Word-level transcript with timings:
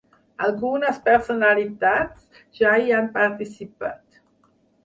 Algunes 0.45 0.97
personalitats 1.09 2.41
ja 2.61 2.73
hi 2.87 2.97
han 3.01 3.13
participat. 3.19 4.01